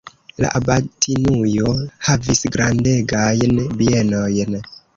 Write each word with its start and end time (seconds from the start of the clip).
La 0.43 0.47
abatinujo 0.59 1.75
havis 2.09 2.43
grandegajn 2.57 3.63
bienojn. 3.83 4.61